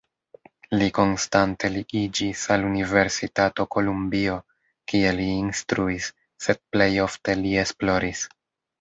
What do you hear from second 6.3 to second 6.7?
sed